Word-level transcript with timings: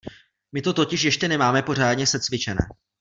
My 0.53 0.61
to 0.61 0.73
totiž 0.73 1.03
ještě 1.03 1.27
nemáme 1.27 1.63
pořádně 1.63 2.07
secvičené. 2.07 2.67